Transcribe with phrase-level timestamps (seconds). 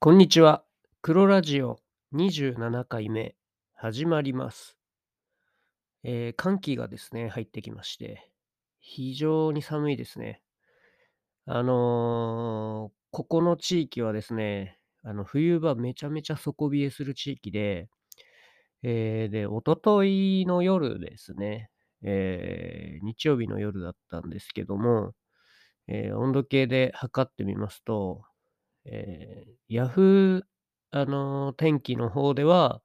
[0.00, 0.64] こんにちは。
[1.02, 1.78] 黒ラジオ
[2.12, 3.36] 27回目
[3.74, 4.76] 始まります。
[6.02, 8.32] えー寒気がですね、入ってきまして、
[8.80, 10.42] 非常に寒いですね。
[11.46, 17.88] あのーここの地域はですね、あの冬場めちゃめちゃ底冷えする地域で、
[18.82, 21.70] えーで、おとといの夜ですね、
[22.02, 25.14] えー日曜日の夜だったんですけども、
[25.88, 28.24] え温度計で測ってみますと、
[28.90, 32.82] えー、ヤフー、あのー天気の方では、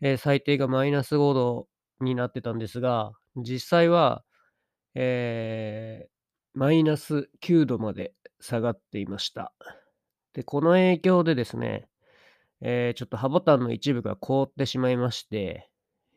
[0.00, 1.68] えー最低がマイナス5度
[2.00, 4.24] になってたんですが、実際は、
[4.94, 6.10] えー
[6.54, 9.52] マイナス9度まで下がっていました。
[10.34, 11.88] で、この影響でですね、
[12.60, 15.70] えーちょっとハボタンの一部が凍ってしまいまして、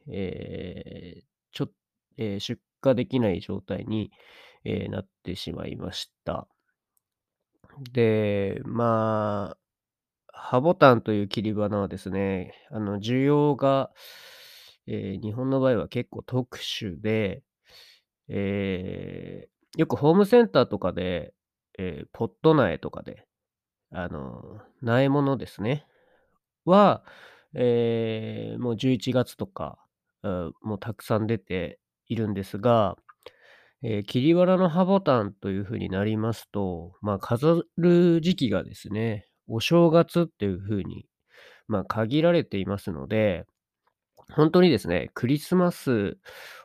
[0.07, 1.71] えーちょっ
[2.17, 4.11] えー出荷できない状態に、
[4.63, 6.47] えなってしまいました。
[7.91, 9.57] で、まあ、
[10.33, 13.91] ハボタンという切り花はですね、あの、需要が、
[14.87, 17.43] えー日本の場合は結構特殊で、
[18.29, 21.33] えーよくホームセンターとかで、
[21.79, 23.27] えーポット苗とかで、
[23.91, 25.85] あの、苗物ですね、
[26.65, 27.03] は、
[27.53, 29.79] えーもう11月とか、
[30.23, 32.97] あもうたくさん出ているんですが、
[33.83, 41.07] えー切り花のハボタンという風になりますと、まあ、飾る時期がですね、お正月っていう風に、
[41.67, 43.45] まあ、限られていますので、
[44.31, 46.17] 本当にですね、クリスマス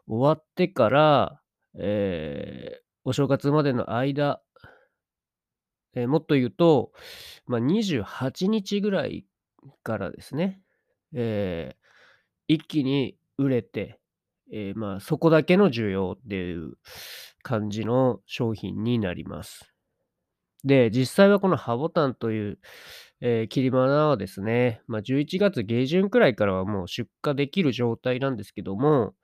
[0.06, 1.40] 終わってから、
[1.78, 4.42] えーお正月までの間、
[5.94, 6.92] えーもっと言うと、
[7.46, 9.24] まあ、28日ぐらい
[9.82, 10.60] からですね、
[11.14, 11.86] えー
[12.48, 13.98] 一気に売れて、
[14.52, 16.74] えーまあ、そこだけの需要っていう
[17.42, 19.72] 感じの商品になります。
[20.64, 22.58] で、実際はこのハボタンという、
[23.20, 29.14] えー切り花はですね、まあ、11月下旬くらいからはもう出荷できる状態なんですけども、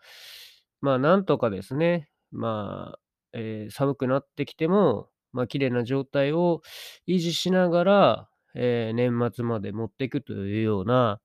[0.80, 2.98] まあ、なんとかですね、まあ、
[3.32, 6.62] えー寒くなってきても、まあ、綺麗な状態を
[7.08, 11.20] 維持しながら、えー年末まで持っていくというような、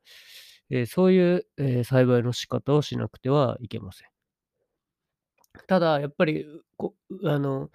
[0.70, 4.08] えそういう、え栽培の仕方をしなくてはいけません。
[5.68, 6.46] ただ、やっぱり、
[6.78, 7.70] こあの、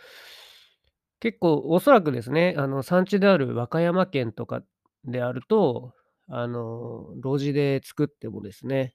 [1.20, 4.62] 結構おそらくですね、あの、産地である和歌山県とか
[5.04, 5.94] であると、
[6.28, 8.94] あの、露地で作ってもですね、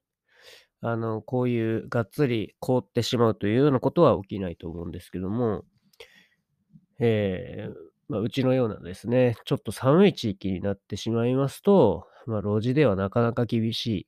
[0.81, 5.65] あの、こういうがっつり凍ってしまうというようなことは起きないと思うんですけども、
[6.99, 14.07] えーまあ、うちのようなですね、ちょっと寒い地域になってしまいますと、まあ、露地ではなかなか厳しい、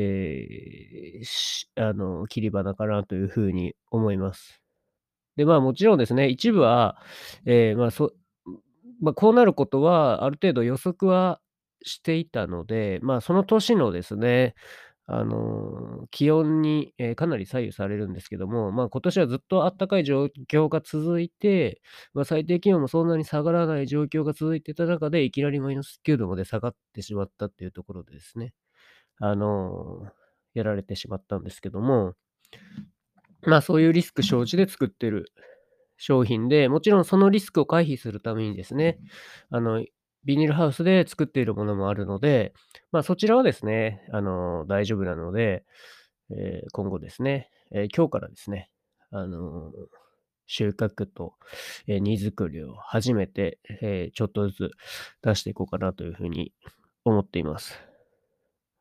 [0.00, 4.62] えーあの、切り花かなというふうに思います。
[5.36, 6.98] で、まあ、もちろんですね、一部は、
[7.46, 8.12] えーまあ、そ
[9.00, 11.40] まあ、こうなることはある程度予測は
[11.82, 14.54] していたので、まあ、その年のですね、
[15.10, 21.80] あの、気温に、えーかなり左右されるんですけども、まあ、今年はずっと暖かい状況が続いて、
[22.14, 28.52] まあ、最低気温もそんなに下がらない状況が続いてた中で、いきなりマイナス9度まで下がってしまったっていうところでですね、
[29.20, 30.08] あの、
[30.54, 32.14] やられてしまったんですけども、
[33.42, 35.32] まあ、そういうリスク承知で作ってる
[35.96, 38.98] 商品で、もちろんそのリスクを回避するためにですね、
[39.50, 39.84] あの、
[40.28, 42.52] ビニールハウスで作っているものもあるので、
[42.92, 45.64] まあ、そちらはですね、あの、大丈夫なので、
[46.30, 48.68] えー今後ですね、えー今日からですね、
[49.10, 49.72] あの、
[50.46, 51.32] 収穫と、
[51.86, 54.70] えー荷造りを始めて、えーちょっとずつ
[55.22, 56.52] 出していこうかなというふうに
[57.06, 57.80] 思っています。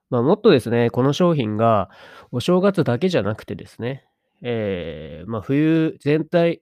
[0.09, 1.89] まあ、もっとですね、この商品が
[2.33, 4.05] お正月だけじゃなくてですね、
[4.41, 6.59] えーまあ、冬全体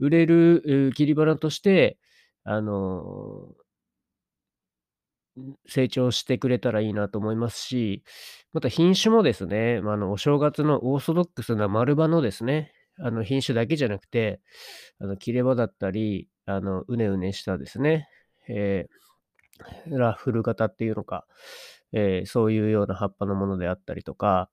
[0.00, 1.98] 売れる切り花として、
[2.42, 3.54] あの
[5.66, 8.04] 成長してくれたらいいなと思いますし、
[8.52, 14.40] また品種もですね、まあ、あの、お正月のオーソドックスな丸葉のですね、あの、品種だけじゃなくて、
[15.00, 18.08] あの、切れ葉だったり、あの、うねうねしたですね、
[18.48, 19.04] えー
[19.86, 21.26] ラッフル型っていうのか、
[21.92, 24.50] えーそういうような葉っぱのものであったりとか、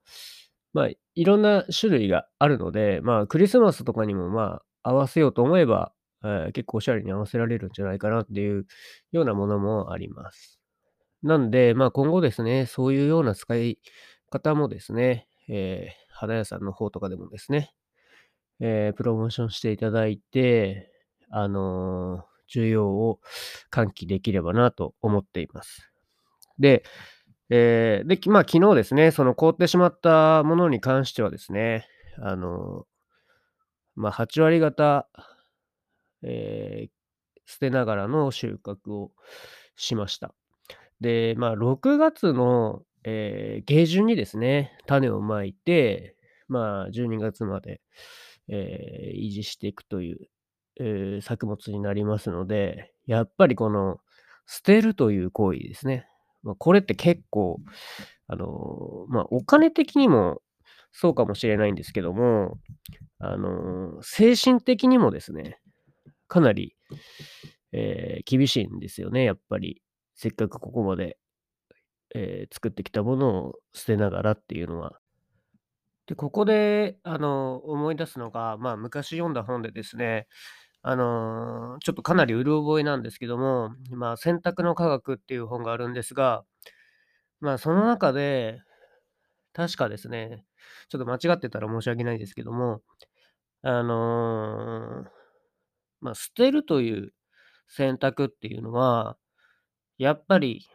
[0.73, 8.65] まあ、いろんな種類があるので、まあ、クリスマスとかにも、まあ、合わせようと思えば、えー結構おしゃれに合わせられるんじゃないかなっていう
[9.11, 10.60] ようなものもあります。
[11.23, 13.79] なんで、まあ、今後ですね、そういうような使い
[14.29, 17.73] 方もですね、えー花屋さんの方とかでもですね、
[18.59, 20.91] えープロモーションしていただいて、
[21.29, 23.21] あのー需要を
[23.71, 25.89] 喚起できればなと思っています。
[26.59, 26.83] で、
[27.49, 31.87] えーで、まあ、昨日ですね、その凍ってしまったものに関してはですね、
[32.21, 32.85] あの
[33.95, 35.07] まあ、8割方、
[36.23, 36.91] えー
[37.47, 39.11] 捨てながらの収穫を
[39.75, 40.33] しました。
[41.01, 46.15] で、まあ、6月の、ええ、下旬にですね、種を蒔いて、
[46.47, 47.81] まあ、12月まで、
[48.49, 50.29] ええ、維持していくという、
[50.79, 53.99] ええ、作物になりますので、やっぱりこの、
[54.47, 56.07] 捨てるという行為ですね。
[56.43, 57.59] ま、これって結構、
[58.27, 60.41] あの、ま、お金的にも
[60.91, 62.59] そうかもしれないんですけども、
[63.19, 65.59] あの、精神的にもですね、
[66.27, 66.75] かなり、
[67.73, 69.81] ええ、厳しいんですよね、やっぱり。
[70.21, 71.17] せっかくここまで、
[72.13, 74.99] ええ、作ってきたものを捨てながらっていうのは。
[76.05, 80.27] で、ここで、あの、思い出すのが、まあ、昔読んだ本でですね、
[80.83, 86.43] あの、ちょっとかなりうる覚えなんですけども、まあ、選択の科学っていう本があるんですが、
[87.39, 88.61] まあ、その中で、
[89.53, 90.45] 確かですね、
[90.89, 92.81] ちょっと間違ってたら申し訳ないですけども、
[93.63, 95.05] あの、
[96.01, 97.13] まあ、捨てるという
[97.67, 99.17] 選択っていうのは、
[100.01, 100.67] やっぱり、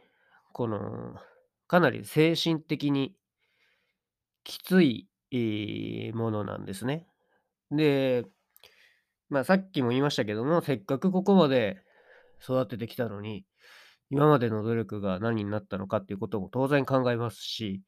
[0.53, 1.17] この、
[1.67, 3.17] かなり精神的に
[4.45, 5.09] きつい、
[6.15, 7.09] ものなんですね。
[7.73, 8.25] で、
[9.29, 11.83] まあ、さっきも言いましたけども、せっかくここまで
[12.41, 13.45] 育ててきたのに、
[14.11, 17.83] 今までの努力が何になったのかっていうことも当然考えますし、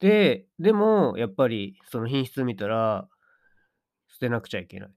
[0.00, 3.06] で、でもやっぱりその品質見たら、
[4.10, 4.90] 捨てなくちゃいけない。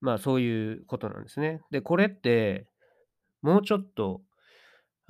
[0.00, 1.60] まあ、そういうことなんですね。
[1.70, 2.66] で、これって、
[3.42, 4.22] もうちょっと、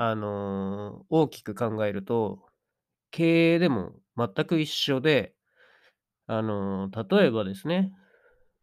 [0.02, 2.40] あの、大きく考えると、
[3.10, 5.34] 経営でも全く一緒で、
[6.26, 7.92] あの、例えばですね、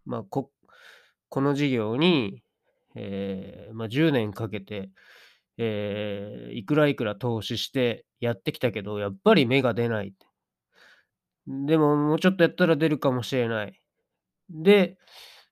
[0.06, 0.52] ま、こ
[1.30, 2.44] この事業に、
[2.96, 4.92] ええ、ま、10年かけて、
[5.58, 10.28] ええ、いくらいくら投資してやってきたけど、やっぱり芽が出ないって。
[11.48, 13.80] でも、もうちょっとやったら出るかもしれない。
[14.50, 14.98] で、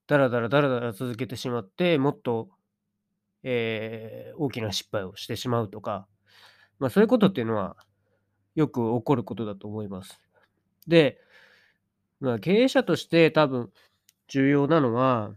[0.07, 2.49] だらだらだらだら続けてしまって、もっと、
[3.45, 6.07] ええ、大きな失敗をしてしまうとか、
[6.79, 7.77] まあ、そういうことっていうのは、
[8.55, 10.19] よく起こることだと思います。
[10.87, 11.19] で、
[12.21, 13.71] まあ、経営者として多分
[14.29, 15.33] 重要なのは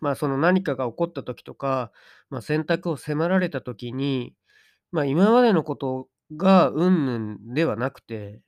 [0.00, 1.90] まあ、その何かが起こった時とか、
[2.30, 4.34] ま、選択を迫られた時に、
[4.92, 8.40] ま、今までのことが云々ではなくて、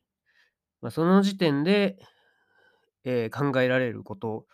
[0.83, 1.99] ま、その時点で、
[3.05, 4.47] ええ、考えられること、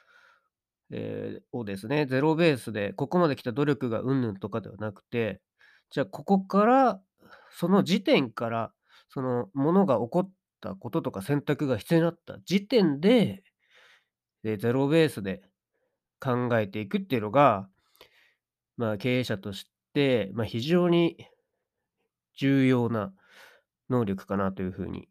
[0.96, 5.41] ええ、をですね、ゼロベースでここまで来た努力が云々とかではなくて、
[5.91, 7.00] じゃあ、ここから、
[7.50, 8.73] その時点から、
[9.08, 10.31] そのものが起こっ
[10.61, 13.43] たこととか選択が必要になった時点で、
[14.44, 15.43] え、ゼロベースで
[16.20, 17.69] 考えていくっていうのが、
[18.76, 21.17] まあ、経営者として、ま、非常に
[22.37, 23.12] 重要な
[23.91, 25.08] 能力かなという風に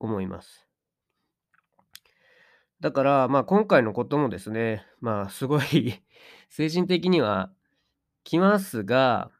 [0.00, 0.67] 思います。
[2.80, 6.00] だから、ま、今回のこともですね、まあ、すごい
[6.48, 7.52] 精神的には
[8.24, 9.30] きますが、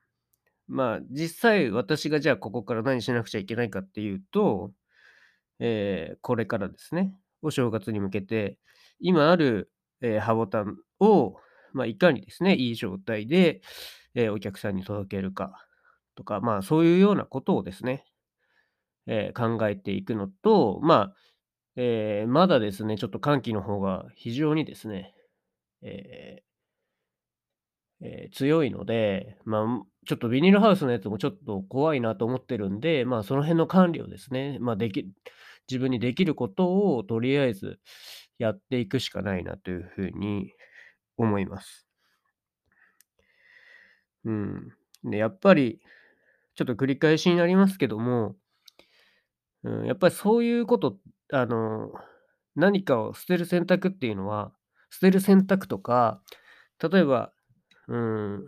[0.67, 4.73] まあ、実際私がじゃあここから何しなくちゃいけないかっていうと、
[5.61, 8.59] ええ、これからですね、お正月に向けて、
[9.01, 9.71] 今ある、
[10.01, 11.37] え、ハボタンを、
[11.73, 13.63] まあ、いかにですね、いい状態で、
[14.15, 15.67] え、お客さんに届けるか
[16.17, 18.05] とか、まあ、そういうようなことをですね、
[19.07, 21.15] え、考えていくのと、まあ、
[21.79, 25.15] ええ、まだですね、ちょっと乾季の方が非常にですね、
[25.83, 25.89] え
[26.41, 26.45] え
[28.01, 35.07] ええ、強いので、ま、ん、ちょっとビニールハウスのやつもちょっと怖いなと思ってるんで、まあ、その辺の管理をですね、ま、でき
[35.69, 37.81] 自分にできることをとりあえず
[38.39, 40.53] やっていくしかないなという風に
[41.19, 41.85] 思います。
[44.25, 44.73] うん。
[45.05, 45.81] で、やっぱり、
[46.55, 48.37] ちょっと繰り返しになりますけども、
[49.65, 50.97] うん、やっぱりそういうこと、
[51.33, 51.93] あの、
[52.55, 54.53] 何かを捨てる選択っていうのは、
[54.91, 56.23] 捨てる選択とか、
[56.83, 57.33] 例えば、
[57.89, 58.47] うん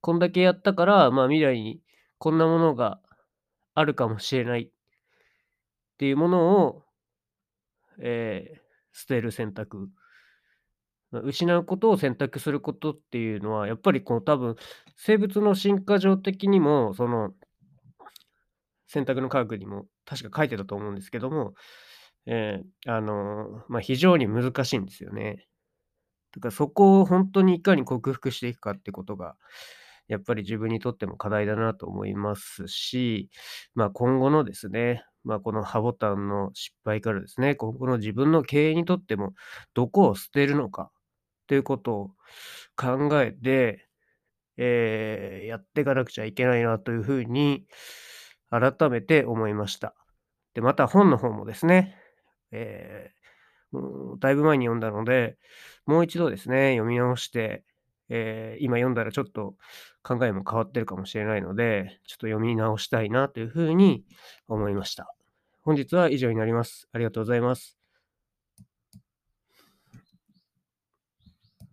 [0.00, 1.80] こんだけやったから、まあ、未来に
[2.18, 3.00] こんなものが
[3.74, 4.70] あるかもしれないっ
[5.98, 6.82] ていうものを
[8.00, 8.60] ええ、
[8.92, 9.88] 捨てる選択。
[11.12, 14.56] 失うことを選択することっていうのは、やっぱりこう多分、
[14.96, 17.34] 生物の進化上的にも、その
[18.86, 21.54] 選択の科学にも確か書いてたと思うんですけども、
[22.26, 25.46] ええ、あの、ま、非常に難しいんですよね。
[26.34, 29.36] だからそこをほんとにいかに克服していくかってことが、
[30.08, 33.30] やっぱり自分にとっても課題だなと思いますし、
[33.74, 39.34] まあ、今後のですね、ま、このハボタンの失敗からですね、今後の自分の経営にとっても、
[39.74, 42.10] どこを捨てるのかっていうことを
[42.76, 43.88] 考えて、
[44.58, 47.66] ええ、やっていかなくちゃいけないなという風に
[48.50, 49.94] 改めて思いました。
[50.54, 51.96] で、また本の方もですね、
[52.50, 53.22] ええ、
[54.20, 55.38] だいぶ前に読んだので、
[55.86, 57.64] もう一度ですね、読み直して、
[58.08, 59.56] えー今読んだらちょっと
[60.02, 64.04] 考えも変わってるかもしれないので、ちょっと読み直したいなというふうに
[64.48, 65.14] 思いました。
[65.62, 66.88] 本日は以上になります。
[66.92, 67.81] ありがとうございます。